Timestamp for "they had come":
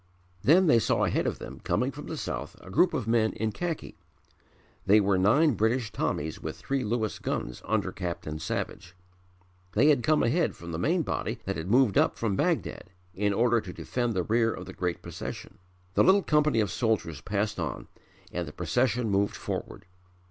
9.73-10.23